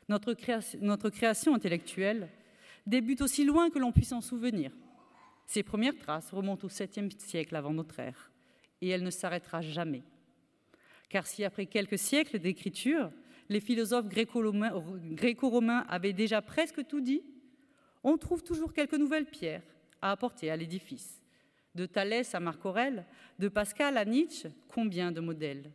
Notre 0.09 0.33
création, 1.09 1.53
intellectuelle 1.53 2.29
débute 2.85 3.21
aussi 3.21 3.43
loin 3.43 3.69
que 3.69 3.79
l'on 3.79 3.91
puisse 3.91 4.13
en 4.13 4.21
souvenir. 4.21 4.71
Ses 5.45 5.63
premières 5.63 5.97
traces 5.97 6.31
remontent 6.31 6.65
au 6.65 6.69
7e 6.69 7.09
siècle 7.19 7.55
avant 7.55 7.73
notre 7.73 7.99
ère, 7.99 8.31
et 8.81 8.89
elle 8.89 9.03
ne 9.03 9.09
s'arrêtera 9.09 9.61
jamais. 9.61 10.03
Car 11.09 11.27
si 11.27 11.43
après 11.43 11.65
quelques 11.65 11.97
siècles 11.97 12.39
d'écriture, 12.39 13.11
les 13.49 13.59
philosophes 13.59 14.07
gréco-romains 14.09 15.85
avaient 15.87 16.13
déjà 16.13 16.41
presque 16.41 16.85
tout 16.85 17.01
dit, 17.01 17.23
on 18.03 18.17
trouve 18.17 18.43
toujours 18.43 18.73
quelques 18.73 18.93
nouvelles 18.93 19.25
pierres 19.25 19.63
à 20.01 20.11
apporter 20.11 20.49
à 20.49 20.57
l'édifice. 20.57 21.21
De 21.75 21.85
Thalès 21.85 22.33
à 22.33 22.39
Marc 22.39 22.65
Aurèle, 22.65 23.05
de 23.39 23.49
Pascal 23.49 23.97
à 23.97 24.05
Nietzsche, 24.05 24.49
combien 24.67 25.11
de 25.11 25.19
modèles 25.21 25.71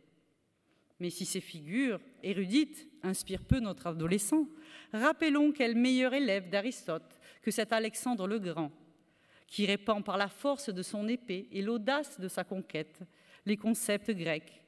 mais 1.03 1.09
si 1.09 1.25
ces 1.25 1.41
figures 1.41 1.99
érudites 2.23 2.87
inspirent 3.03 3.43
peu 3.43 3.59
notre 3.59 3.87
adolescent, 3.87 4.47
rappelons 4.93 5.51
quel 5.51 5.75
meilleur 5.75 6.13
élève 6.13 6.49
d'Aristote 6.49 7.19
que 7.41 7.51
cet 7.51 7.73
Alexandre 7.73 8.25
le 8.25 8.39
Grand, 8.39 8.71
qui 9.45 9.65
répand 9.65 10.01
par 10.01 10.15
la 10.15 10.29
force 10.29 10.69
de 10.69 10.81
son 10.81 11.09
épée 11.09 11.49
et 11.51 11.61
l'audace 11.61 12.21
de 12.21 12.29
sa 12.29 12.45
conquête 12.45 13.01
les 13.45 13.57
concepts 13.57 14.11
grecs 14.11 14.61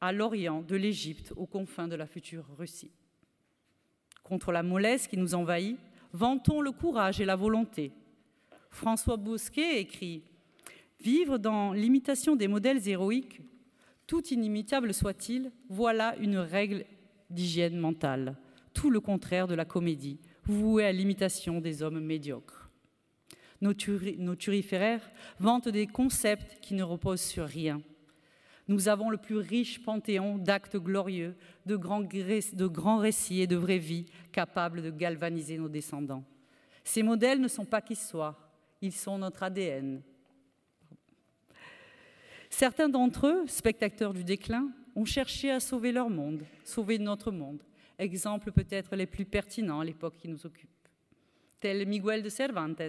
à 0.00 0.10
l'Orient, 0.10 0.62
de 0.62 0.74
l'Égypte 0.74 1.32
aux 1.36 1.46
confins 1.46 1.86
de 1.86 1.94
la 1.94 2.08
future 2.08 2.46
Russie. 2.58 2.90
Contre 4.24 4.50
la 4.50 4.64
mollesse 4.64 5.06
qui 5.06 5.16
nous 5.16 5.36
envahit, 5.36 5.78
vantons 6.12 6.60
le 6.60 6.72
courage 6.72 7.20
et 7.20 7.24
la 7.24 7.36
volonté. 7.36 7.92
François 8.68 9.16
Bosquet 9.16 9.78
écrit 9.80 10.24
Vivre 10.98 11.38
dans 11.38 11.72
l'imitation 11.72 12.34
des 12.34 12.48
modèles 12.48 12.88
héroïques 12.88 13.40
tout 14.10 14.26
inimitable 14.34 14.92
soit-il, 14.92 15.52
voilà 15.68 16.16
une 16.16 16.38
règle 16.38 16.84
d'hygiène 17.30 17.78
mentale, 17.78 18.36
tout 18.74 18.90
le 18.90 18.98
contraire 18.98 19.46
de 19.46 19.54
la 19.54 19.64
comédie, 19.64 20.18
vouée 20.42 20.84
à 20.84 20.90
l'imitation 20.90 21.60
des 21.60 21.80
hommes 21.80 22.00
médiocres. 22.00 22.68
Nos, 23.60 23.72
turiféraires 23.72 25.08
vantent 25.38 25.68
des 25.68 25.86
concepts 25.86 26.58
qui 26.60 26.74
ne 26.74 26.82
reposent 26.82 27.20
sur 27.20 27.46
rien. 27.46 27.82
Nous 28.66 28.88
avons 28.88 29.10
le 29.10 29.16
plus 29.16 29.36
riche 29.36 29.80
panthéon 29.80 30.38
d'actes 30.38 30.76
glorieux, 30.76 31.36
de 31.64 31.76
grands, 31.76 32.98
récits 32.98 33.42
et 33.42 33.46
de 33.46 33.54
vraies 33.54 33.78
vies 33.78 34.06
capables 34.32 34.82
de 34.82 34.90
galvaniser 34.90 35.56
nos 35.56 35.68
descendants. 35.68 36.24
Ces 36.82 37.04
modèles 37.04 37.40
ne 37.40 37.46
sont 37.46 37.64
pas 37.64 37.80
qui 37.80 37.96
ils 38.82 38.92
sont 38.92 39.18
notre 39.18 39.44
ADN. 39.44 40.02
Certains 42.50 42.88
d'entre 42.88 43.28
eux, 43.28 43.46
spectateurs 43.46 44.12
du 44.12 44.24
déclin, 44.24 44.68
ont 44.96 45.04
cherché 45.04 45.50
à 45.50 45.60
sauver 45.60 45.92
leur 45.92 46.10
monde, 46.10 46.42
sauver 46.64 46.98
notre 46.98 47.30
monde. 47.30 47.62
Exemples 47.98 48.50
peut-être 48.52 48.96
les 48.96 49.06
plus 49.06 49.24
pertinents 49.24 49.80
à 49.80 49.84
l'époque 49.84 50.16
qui 50.18 50.28
nous 50.28 50.44
occupe. 50.44 50.68
Tel 51.60 51.86
Miguel 51.86 52.22
de 52.22 52.28
Cervantes, 52.28 52.82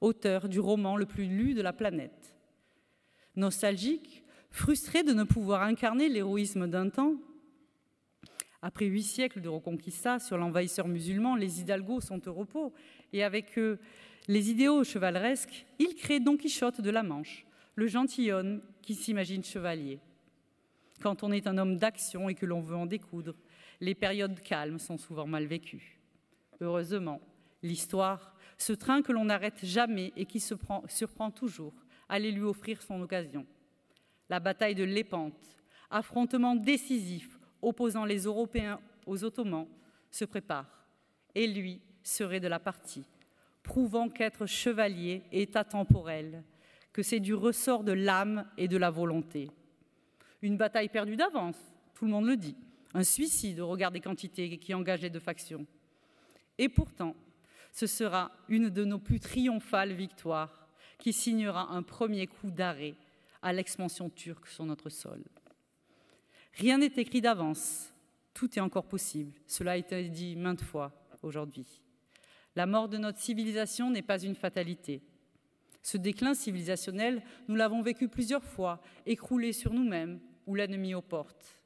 auteur 0.00 0.48
du 0.48 0.60
roman 0.60 0.96
le 0.96 1.06
plus 1.06 1.26
lu 1.26 1.54
de 1.54 1.62
la 1.62 1.72
planète. 1.72 2.34
Nostalgique, 3.34 4.22
frustré 4.50 5.02
de 5.02 5.12
ne 5.12 5.24
pouvoir 5.24 5.62
incarner 5.62 6.08
l'héroïsme 6.08 6.68
d'un 6.68 6.88
temps, 6.88 7.16
après 8.60 8.86
huit 8.86 9.02
siècles 9.02 9.40
de 9.40 9.48
reconquista 9.48 10.20
sur 10.20 10.38
l'envahisseur 10.38 10.86
musulman, 10.86 11.34
les 11.34 11.60
hidalgos 11.60 12.00
sont 12.00 12.28
au 12.28 12.32
repos, 12.32 12.72
et 13.12 13.24
avec 13.24 13.58
eux 13.58 13.80
les 14.28 14.50
idéaux 14.50 14.84
chevaleresques, 14.84 15.66
il 15.80 15.96
crée 15.96 16.20
Don 16.20 16.36
Quichotte 16.36 16.80
de 16.80 16.90
la 16.90 17.02
Manche, 17.02 17.44
le 17.74 17.86
gentilhomme 17.86 18.62
qui 18.82 18.94
s'imagine 18.94 19.44
chevalier. 19.44 20.00
Quand 21.00 21.22
on 21.22 21.32
est 21.32 21.46
un 21.46 21.58
homme 21.58 21.76
d'action 21.76 22.28
et 22.28 22.34
que 22.34 22.46
l'on 22.46 22.60
veut 22.60 22.76
en 22.76 22.86
découdre, 22.86 23.34
les 23.80 23.94
périodes 23.94 24.40
calmes 24.40 24.78
sont 24.78 24.98
souvent 24.98 25.26
mal 25.26 25.46
vécues. 25.46 25.98
Heureusement, 26.60 27.20
l'histoire, 27.62 28.36
ce 28.58 28.72
train 28.72 29.02
que 29.02 29.12
l'on 29.12 29.24
n'arrête 29.24 29.64
jamais 29.64 30.12
et 30.16 30.26
qui 30.26 30.38
se 30.38 30.54
surprend 30.88 31.30
toujours, 31.30 31.74
allait 32.08 32.30
lui 32.30 32.42
offrir 32.42 32.82
son 32.82 33.00
occasion. 33.00 33.46
La 34.28 34.38
bataille 34.38 34.74
de 34.74 34.84
Lépante, 34.84 35.58
affrontement 35.90 36.54
décisif 36.54 37.38
opposant 37.60 38.04
les 38.04 38.24
Européens 38.24 38.80
aux 39.06 39.24
Ottomans, 39.24 39.66
se 40.10 40.24
prépare. 40.24 40.86
Et 41.34 41.46
lui 41.46 41.80
serait 42.02 42.40
de 42.40 42.48
la 42.48 42.60
partie, 42.60 43.04
prouvant 43.62 44.08
qu'être 44.08 44.46
chevalier 44.46 45.22
est 45.32 45.56
atemporel, 45.56 46.44
que 46.92 47.02
c'est 47.02 47.20
du 47.20 47.34
ressort 47.34 47.84
de 47.84 47.92
l'âme 47.92 48.46
et 48.56 48.68
de 48.68 48.76
la 48.76 48.90
volonté. 48.90 49.50
Une 50.42 50.56
bataille 50.56 50.88
perdue 50.88 51.16
d'avance, 51.16 51.56
tout 51.94 52.04
le 52.04 52.10
monde 52.10 52.26
le 52.26 52.36
dit. 52.36 52.56
Un 52.94 53.04
suicide 53.04 53.60
au 53.60 53.68
regard 53.68 53.90
des 53.90 54.00
quantités 54.00 54.58
qui 54.58 54.74
engagent 54.74 55.10
deux 55.10 55.18
factions. 55.18 55.66
Et 56.58 56.68
pourtant, 56.68 57.16
ce 57.72 57.86
sera 57.86 58.30
une 58.48 58.68
de 58.68 58.84
nos 58.84 58.98
plus 58.98 59.20
triomphales 59.20 59.92
victoires 59.92 60.68
qui 60.98 61.12
signera 61.12 61.72
un 61.72 61.82
premier 61.82 62.26
coup 62.26 62.50
d'arrêt 62.50 62.94
à 63.40 63.52
l'expansion 63.52 64.10
turque 64.10 64.46
sur 64.46 64.66
notre 64.66 64.90
sol. 64.90 65.22
Rien 66.54 66.78
n'est 66.78 66.92
écrit 66.96 67.22
d'avance, 67.22 67.92
tout 68.34 68.58
est 68.58 68.60
encore 68.62 68.86
possible. 68.86 69.32
Cela 69.46 69.72
a 69.72 69.76
été 69.76 70.08
dit 70.08 70.36
maintes 70.36 70.62
fois 70.62 70.92
aujourd'hui. 71.22 71.66
La 72.54 72.66
mort 72.66 72.88
de 72.88 72.98
notre 72.98 73.18
civilisation 73.18 73.90
n'est 73.90 74.02
pas 74.02 74.22
une 74.22 74.34
fatalité. 74.34 75.02
Ce 75.82 75.96
déclin 75.96 76.34
civilisationnel, 76.34 77.22
nous 77.48 77.56
l'avons 77.56 77.82
vécu 77.82 78.08
plusieurs 78.08 78.44
fois, 78.44 78.80
écroulé 79.04 79.52
sur 79.52 79.74
nous-mêmes 79.74 80.20
ou 80.46 80.54
l'ennemi 80.54 80.94
aux 80.94 81.02
portes. 81.02 81.58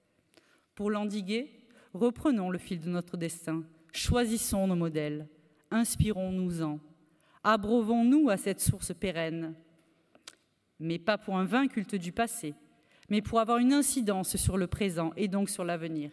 Pour 0.75 0.91
l'endiguer, 0.91 1.51
reprenons 1.93 2.51
le 2.51 2.59
fil 2.59 2.81
de 2.81 2.89
notre 2.89 3.17
destin, 3.17 3.63
choisissons 3.93 4.67
nos 4.67 4.77
modèles, 4.77 5.29
inspirons-nous-en, 5.71 6.81
abreuvons-nous 7.45 8.31
à 8.31 8.37
cette 8.37 8.61
source 8.61 8.93
pérenne, 8.95 9.55
mais 10.79 10.99
pas 10.99 11.19
pour 11.19 11.37
un 11.37 11.45
vain 11.45 11.69
culte 11.69 11.95
du 11.95 12.13
passé, 12.13 12.55
mais 13.09 13.23
pour 13.23 13.39
avoir 13.39 13.59
une 13.59 13.73
incidence 13.73 14.37
sur 14.37 14.57
le 14.57 14.67
présent 14.67 15.13
et 15.17 15.29
donc 15.29 15.51
sur 15.51 15.65
l'avenir, 15.65 16.11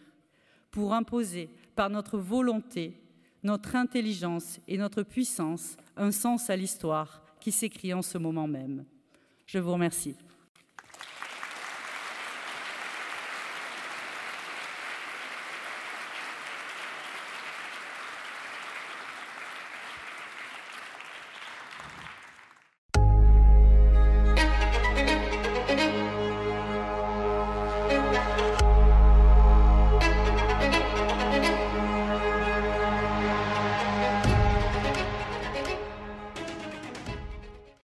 pour 0.71 0.93
imposer 0.93 1.49
par 1.75 1.89
notre 1.89 2.17
volonté, 2.17 2.99
notre 3.43 3.75
intelligence 3.75 4.59
et 4.67 4.77
notre 4.77 5.03
puissance 5.03 5.77
un 5.97 6.11
sens 6.11 6.49
à 6.49 6.55
l'histoire 6.55 7.22
qui 7.43 7.51
s'écrit 7.51 7.93
en 7.93 8.01
ce 8.01 8.17
moment 8.17 8.47
même. 8.47 8.85
Je 9.45 9.59
vous 9.59 9.73
remercie. 9.73 10.15